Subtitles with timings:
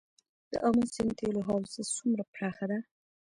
[0.51, 2.79] د امو سیند تیلو حوزه څومره پراخه ده؟